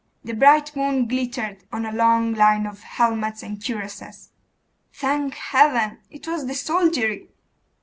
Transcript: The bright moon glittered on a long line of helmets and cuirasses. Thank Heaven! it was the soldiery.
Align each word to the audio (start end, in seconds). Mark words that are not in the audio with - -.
The 0.23 0.33
bright 0.33 0.75
moon 0.75 1.07
glittered 1.07 1.63
on 1.71 1.85
a 1.85 1.91
long 1.91 2.33
line 2.33 2.65
of 2.65 2.81
helmets 2.81 3.43
and 3.43 3.61
cuirasses. 3.63 4.31
Thank 4.91 5.35
Heaven! 5.35 5.99
it 6.09 6.27
was 6.27 6.47
the 6.47 6.55
soldiery. 6.55 7.29